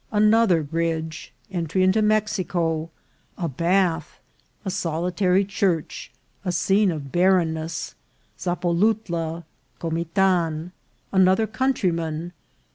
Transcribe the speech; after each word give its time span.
—Another 0.25 0.63
Bridge.— 0.63 1.31
Entry 1.51 1.83
into 1.83 2.01
Mexico.— 2.01 2.89
A 3.37 3.47
Bath.— 3.47 4.19
A 4.65 4.71
Solitary 4.71 5.45
Church. 5.45 6.11
—A 6.43 6.51
Scene 6.51 6.89
of 6.89 7.11
Barrenness.— 7.11 7.93
Zapolouta.— 8.43 9.43
Comitan.— 9.79 10.71
Another 11.11 11.45
Countryman. 11.45 12.33